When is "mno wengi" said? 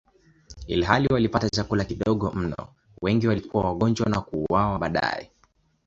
2.31-3.27